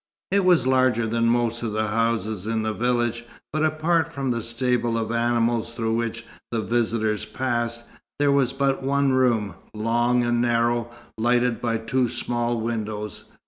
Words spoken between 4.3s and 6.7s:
the stable of the animals through which the